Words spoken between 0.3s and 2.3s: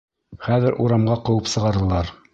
Хәҙер урамға ҡыуып сығарҙылар.